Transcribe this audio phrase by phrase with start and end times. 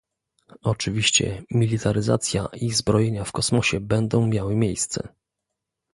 [0.63, 5.13] Oczywiście militaryzacja i zbrojenia w kosmosie będą miały miejsce